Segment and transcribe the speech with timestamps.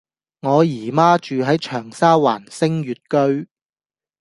[0.39, 3.47] 我姨媽住喺長沙灣昇悅居